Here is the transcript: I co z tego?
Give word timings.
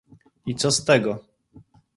I 0.45 0.53
co 0.55 0.71
z 0.71 0.85
tego? 0.85 1.19